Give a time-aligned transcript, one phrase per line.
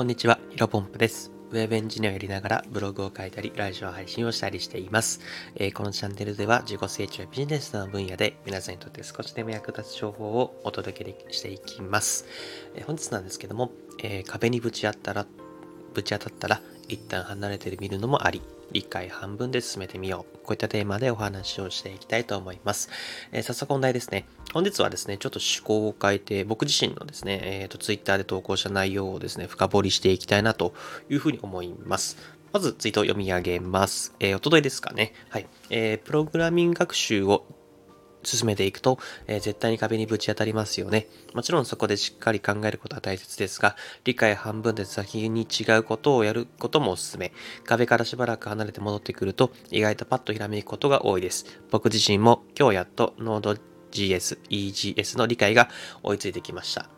[0.00, 1.30] こんにちは、ヒロポンプです。
[1.50, 5.20] ウェブエンジニアをやりながらブログを書いたり、ラジオ配信をしたりしています。
[5.56, 12.24] えーこのチャンネルでは自己成長やビジネスの分野で皆さんにとって少しでも役立つ情報をお届けしていきます。
[12.76, 13.72] えー本日なんですけども、
[14.02, 15.26] えー壁にぶち当たら、
[15.92, 18.40] ぶち当たったら一旦離れてみるのもあり、
[18.72, 20.36] 理解半分で進めてみよう。
[20.38, 22.88] こういったテーマでお話をしていきたいと思います。
[23.32, 24.26] えー早速本題ですね。
[24.52, 30.74] 本日はですね、ちょっと趣向を変えて、僕自身のですね、えっ、と、ツイッターで投稿した内容をですね、深掘りしていきたいなと
[31.08, 32.16] いうふうに思います。
[32.52, 34.14] まず、ツイートを読み上げます。
[34.18, 35.12] えー、おとといですかね。
[35.28, 35.46] はい。
[35.70, 37.46] えー、プログラミング学習を
[38.22, 41.06] 進めていくと、えー絶対に壁にぶち当たりますよね。
[41.34, 47.32] もちろんそこでしっかり考えることは大切ですが、理解半分で先に違うことをやることもおすすめ。
[47.64, 51.60] 壁からしばらく離れて戻ってくると、意外とパッとひらめくことが多いです。
[51.70, 55.68] 僕自身も今日やっと Node.js、EGS の理解が
[56.02, 56.88] 追いついてきました。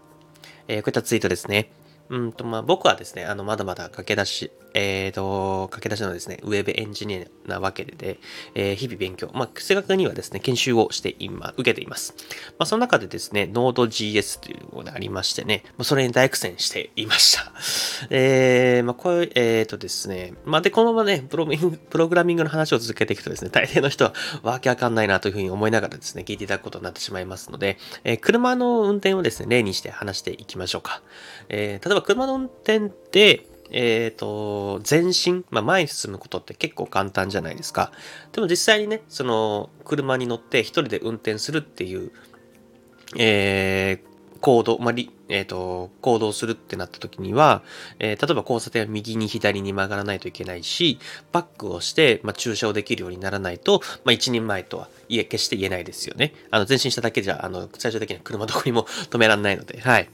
[0.69, 1.82] えーこういったツイートですね。
[2.13, 8.19] うんと、まあ、僕はですね、あの、まだまだ駆け出し、えーと、駆け出しのですね、ウェブエンジニアなわけで、
[8.55, 12.15] えー日々勉強、まあ、正確にはですね、研修をして今、受けています。
[12.59, 17.51] まあ、その中でですね、Node.js というのがありましてね、まあそれに大苦戦していました。
[18.11, 31.03] えー、まあ、これ、えーとですね、まあ、で、このままね、プロミングプログラミングの話を続けていくとですね、大抵の人はわけわかんないなというふうに思いながらですね、聞いていただくことになってしまいますので、えー車の運転をですね、例にして話していきましょうか。
[31.49, 37.91] えー例えば車の運転って、えっ、と、前進、まあ、前に進むことって結構簡単じゃないですか。
[38.33, 42.13] でも実際にね、その、車に乗って一人で運転するっていう、
[43.17, 44.95] えー行動、まあ、
[45.33, 47.63] えっ、と、行動するってなった時には、
[47.99, 51.01] えー例えば交差点は右に左に曲がらないといけないし、
[51.33, 56.33] バックをして、まあ、駐車をできるようにならないと、まあ、一人前とは言え、決して言えないですよね。
[56.51, 60.09] あの、前進しただけじゃ、あの、最終的には車どこにも止められないので、はい。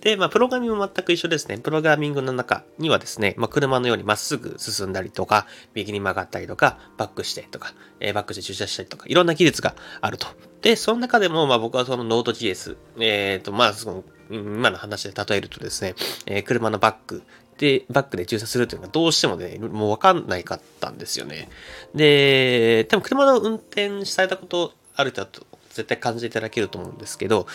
[0.00, 1.58] で、まあ、プログラミングも全く一緒ですね。
[1.58, 10.28] プログラミングの中にはですね、まあ、車のようにまっすぐ進んだりとか、右に曲がったりとか、バックしてとか、えーバックして駐車したりとか、いろんな技術があると。
[10.62, 15.94] で、その中でも、まあ、僕はその Node.js、えっ、と、まあ、その、今の話で例えるとですね、
[16.26, 17.22] えー車のバック
[17.58, 21.48] で、バックで駐車するというのがどうしてもね、もうわかんないかったんですよね。
[21.94, 27.46] で、多分車の運転されたことある人だと絶対感じていただけると思うんですけど、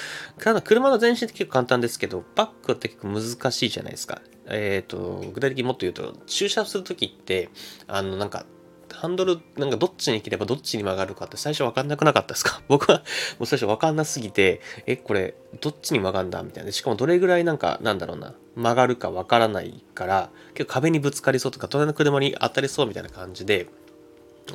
[0.63, 4.21] 車の前進って結構簡単ですけど、バックって結構難しいじゃないですか。
[4.47, 7.49] えっ、と、具体的にもっと言うと、駐車するときって、
[7.87, 8.45] あの、なんか、
[8.95, 12.61] ハンドル、なんかどっちに切ればどっちに曲がるかって最初わかんなくなかったですか？
[12.69, 16.71] 僕はもう最初わかんなすぎて、え、これ、どっちに曲がるんだみたいな。
[16.71, 23.67] しかもどれぐらいなんか、なんだろうな、曲がるかわからないから、結構壁にぶつかりそうとか、隣の車に当たりそうみたいな感じで、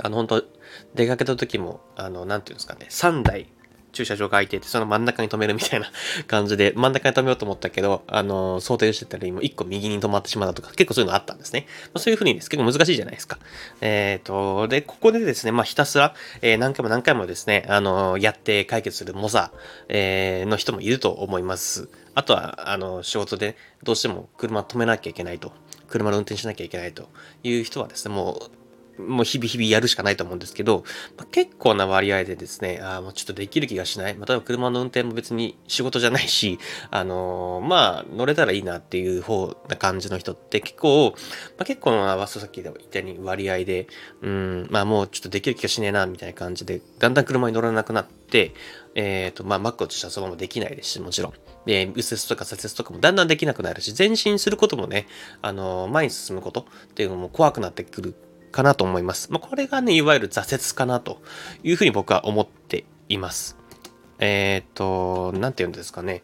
[0.03, 0.45] あの、本当
[0.95, 3.47] 出かけた時も、あの、なんていうんですかね、3台
[3.93, 5.91] 駐車場が空いてて、その真ん中に止めるみたいな
[6.27, 11.67] 感じで、真ん中に止めようと思ったけど、あの、想定してたら今1個右に止まってしまったとか、結構そういうのあったんですね。
[11.87, 12.51] まあ、そういうふうにです。
[12.51, 13.39] 結構難しいじゃないですか。
[13.81, 19.51] えっ、と、で、ここでですね、まあ、ひたすら、えー何回も何回もですね、あの、やって解決する猛者、
[19.89, 21.89] えーの人もいると思います。
[22.15, 25.53] あとは、あの、仕事でどうしても車止めなきゃいけないと。
[25.89, 27.09] 車の運転しなきゃいけないと
[27.43, 28.60] いう人はですね、もう、
[28.99, 30.85] もう日々日々やるしかないと思うんですけど、
[31.17, 34.15] まあ、結構な割合でですね、あもうちょっとできる気がしない。
[34.15, 36.59] まあ、例えば車の運転も別に仕事じゃないし、
[36.91, 41.15] あのーまあ、乗れたらいいなっていう方な感じの人って結構、
[41.57, 43.89] まあ、結構な、さっき言ったように割合で、
[44.23, 48.55] うん、まあもうちょっとできる気がしねえな、みたいな感じで、だんだん車に乗らなくなって、
[48.95, 51.33] えっ、と、まあ、マックとしてはそのままできないですし、もちろん。
[51.67, 55.07] で、右折とか左折とかもだんだんできなくなるし、前進することもね、
[55.43, 58.15] あのー前に進むことっていうのも怖くなってくる
[58.51, 59.33] かなと思います。
[59.33, 61.23] まあ、これがね、いわゆる挫折かなと
[61.63, 63.57] いうふうに僕は思っています。
[64.19, 66.23] えっ、と、なんて言うんですかね。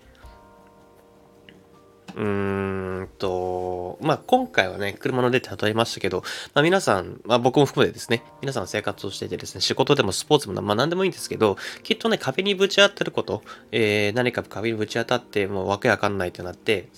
[2.17, 6.23] うーんと、まあ、今回はね、車の例で例えましたけど、
[6.55, 16.89] まあ、皆さん、まあ、僕も含めてですね、皆さん生活をしていてですね、仕事でもスポーツも、まあ、何でもいいんですけど、きっとね、壁にぶち当たること、えー何か壁にぶち当たって、もうわけわかんないってなって、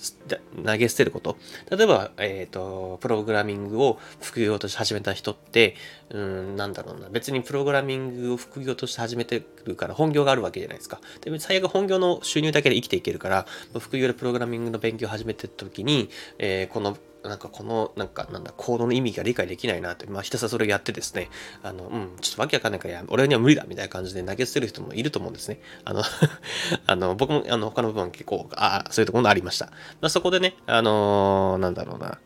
[0.65, 1.37] 投げ捨てること。
[1.69, 5.75] 例えば、えっ、と、プログラミングを副業として始めた人って、
[6.11, 10.99] うん、なんだろうな、別にプログラミングを副業として始めてるから本業があるわけじゃないですか。
[11.21, 13.45] で、最悪本業の収入だけで生きていけるから、
[13.79, 16.09] 副業でプログラミングの勉強を始めてった時に、
[16.39, 21.29] えーこの、なんかこの、なんかなんだ、コードの意味が理解できないなって、まあひたすらそれをやってですね、
[21.63, 25.59] あの、うん、ちょっとわけわかんないから、俺には無理だみたいな感じで投げ捨てる人もいると思うんですね。
[25.83, 26.03] あの、
[26.87, 29.67] あの、僕も、あの、他の部分結構、ああ、そういうところもありました。
[30.01, 32.19] まあ、そこでね、あのーなんだろうな、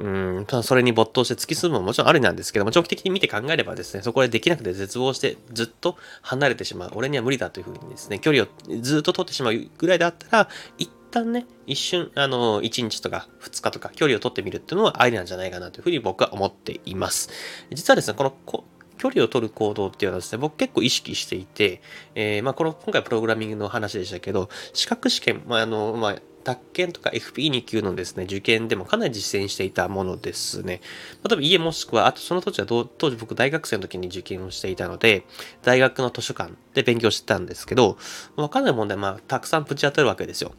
[0.00, 6.92] うん、それに没頭して突き進むももちろんありなんですけども、長期的に見て考えればですね、そこでできなくて絶望してずっと離れてしまう。
[6.94, 8.46] 俺には無理だというふうにですね、距離を
[8.80, 10.48] ずっと取ってしまうぐらいだったら、
[10.78, 17.30] 一旦ね、一瞬、あの、1日とか2日とか距離を取ってみるっていうのはありなんじゃないかなというふうに僕は思っています。
[17.70, 18.64] 実はですね、このこ
[19.00, 21.80] 距離を取る行動っていうのはですね、僕結構意識していて、
[22.14, 26.16] えー、まあ、この、今回プログラミングの話でしたけど、資格試験、まあ、あの、まあ、
[26.54, 30.80] 宅建とか FP2 級のですね、受験でもかなり実践していたものですね。
[31.28, 35.24] 例えば家もしくは、あとその当時は当時僕大学生の時に受験をしていたので、
[35.62, 37.98] 大学の図書館で勉強してたんですけど、
[38.36, 40.52] わかんない問題、まあ、たくさんぶち当たるわけですよ。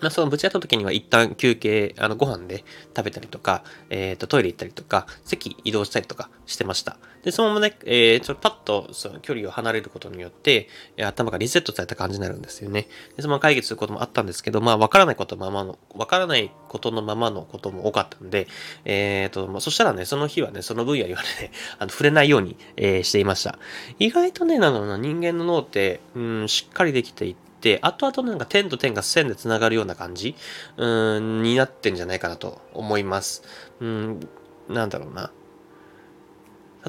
[0.00, 2.64] まあ、そのぶち当たった時には一旦休憩、あの、ご飯で
[2.96, 6.96] 食べたりとか、えっ、ー、と、トイレ行ったりとか、席移動したりとかしてました。
[7.22, 10.68] で、そのままね、えー、ちょっとパッとその距離を離れることによって、
[10.98, 12.88] 頭がリセットされた感じになるんですよね。
[13.16, 18.48] で、そのまま解決することもあったんですけど、まあ、わからないことままの、わからないことのままのことも多かったんで、
[18.84, 23.58] えっ、ー、と、まあ、そしたらね、その日はね、その分野にはね、あの、触れないように、えー、していました。
[23.98, 27.49] 意外とね、なの人間の脳って、うん、しっかりできていて、、
[27.82, 30.34] 後々なんか点と点が線で繋がるような感じ、
[30.76, 33.42] うん、になってんじゃないかなと思います。
[33.80, 34.20] うん、
[34.68, 35.30] なんだろうな。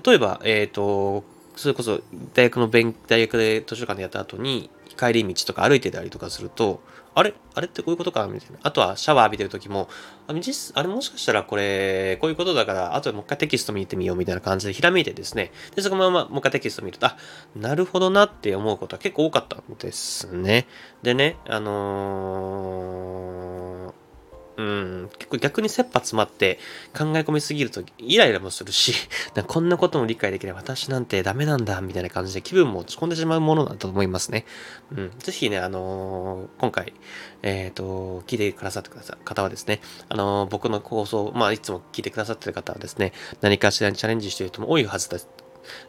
[0.06, 1.24] 例えば、えっ、ー、と、
[1.56, 2.00] それこそ
[2.34, 6.82] 大学の勉、大学で図書館でやった後に、帰り道とか歩いてたりとかすると、
[7.14, 7.34] あれ？
[7.54, 8.26] あれってこういうことか？
[8.28, 8.60] みたいな。
[8.64, 9.90] あとはシャワー浴びてる時も、
[10.28, 15.52] あ実あれもしかしたらこれ、こういうことだから、あとでもう一回テキスト見てみようみたいな感じでひらめいてですね。
[15.76, 17.18] で、そのままもう一回テキスト見ると、あ、
[17.56, 20.68] なるほどなって思うことは結構多かったんですね。
[21.04, 22.91] でね、あのー
[24.62, 26.60] うん、結構逆に切羽詰まって
[26.96, 28.94] 考え込みすぎるとイライラもするし、
[29.48, 34.46] こんなことも理解できれば私なんてダメなんだ、みたいな感じで気分も落ち込んでしまうものだと思いますね。
[34.96, 36.94] うん、ぜひね、あのー、今回、
[37.42, 45.41] えっ、ー、と、聞いてくださってくださ方はですね、あのー、僕の放送、まあ、いつも聞いてくださってる方はですね、何かしらにチャレンジしている人も多いはずです。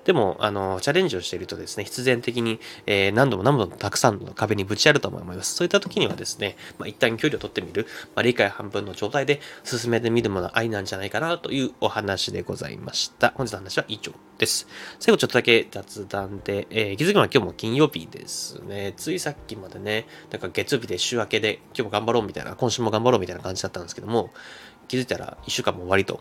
[0.04, 5.54] でも、あの、チャレンジをしているとですね、必然的に、えー、何度も何度もたくさんの壁にぶち当ると思います。
[5.54, 13.32] そういった時にはですね、まあ、一旦距離を取ってみる、まあ、理解半分の状態で進めてみるものは愛なんじゃないかなというお話でございました。
[13.36, 14.66] 本日の話は以上です。
[14.98, 18.94] 最後ちょっとだけ雑談で、えー、気づくのは今日も金曜日ですね。
[18.96, 24.30] ついさっきまでね、なんか月曜日で週明けで今日も頑張ろうみたいな、今週も頑張ろうみたいな感じだったんですけども、
[24.88, 26.20] 気づいたら1週間も終わりと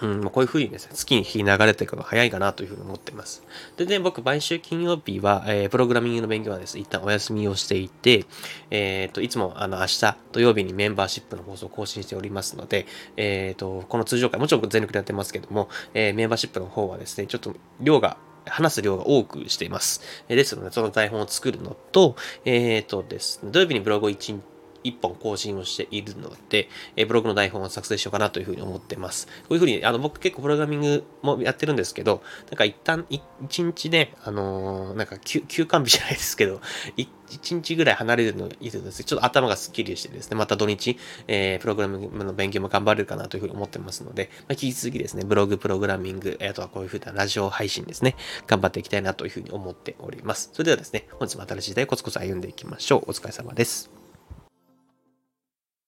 [0.00, 3.42] うん、こういう風にですね、月に日流れていくのが早いかなというふうに思っています。
[3.76, 8.24] でね、僕、毎週金曜日は、えー、プログラミングの勉強はですね、一旦お休みをしていて、
[8.70, 12.86] えっ、ー、と、いつも、あの、明日土曜日にメンバーシップの放送を更新しておりますので、
[13.16, 18.16] えっ、ー、と、この通常回、もちろん全力でやってますけども、えー、メンバーシップの方はですね、ちょっと量が
[18.46, 20.02] 話す量が多くしています。
[20.28, 24.40] ですので、その台本を作るのと、えっ、ー、とですね、土曜日にブログを1日
[24.84, 29.26] 一本更新をしているので、えブログの台本を作成しようかなというふうに思ってます。
[29.26, 33.22] こういうふうに、あの、僕結構プログラミングもやってるんですけど、なんか一旦、一
[33.62, 36.60] 日ね、あのー、なんか休、休館日じゃないですけど、
[36.96, 38.92] 一日ぐらい離れるのいいですね。
[38.92, 40.98] ちょっと頭がスッキリしてですね、また土日、
[41.28, 50.50] えー、プログラミングの勉強も頑張れるかなというふうに思ってますので、まあ、引き続きですね、ブログ、プログラミング、あとはこういうふうなラジオ配信ですね、頑張っていきたいなというふうに思っております。
[50.52, 53.10] それではですね、本日も新しい時代コツコツ歩んでいきましょう。
[53.10, 54.01] お疲れ様です。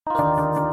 [0.07, 0.64] You